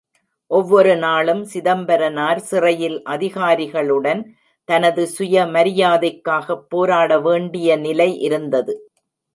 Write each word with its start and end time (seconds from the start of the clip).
ஒவ்வொரு 0.51 0.93
நாளும் 0.97 1.43
சிதம்பரனார் 1.43 2.39
சிறையில் 2.39 3.03
அதிகாரிகளுடன் 3.03 4.23
தனது 4.69 5.07
சுயமரியாதைக்காகப் 5.19 6.65
போராட 6.69 7.19
வேண்டிய 7.19 7.75
நிலை 7.75 8.19
இருந்தது. 8.19 8.75